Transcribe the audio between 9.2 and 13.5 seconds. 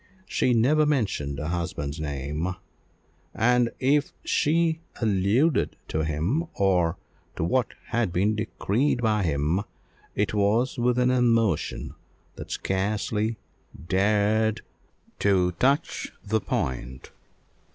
him, it was with an emotion that scarcely